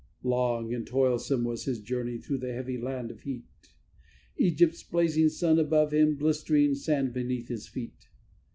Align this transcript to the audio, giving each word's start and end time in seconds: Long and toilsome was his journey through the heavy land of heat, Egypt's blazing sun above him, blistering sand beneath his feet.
Long 0.23 0.73
and 0.73 0.87
toilsome 0.87 1.43
was 1.43 1.65
his 1.65 1.79
journey 1.79 2.17
through 2.17 2.39
the 2.39 2.51
heavy 2.53 2.75
land 2.75 3.11
of 3.11 3.21
heat, 3.21 3.45
Egypt's 4.35 4.81
blazing 4.81 5.29
sun 5.29 5.59
above 5.59 5.93
him, 5.93 6.15
blistering 6.15 6.73
sand 6.73 7.13
beneath 7.13 7.49
his 7.49 7.67
feet. 7.67 8.07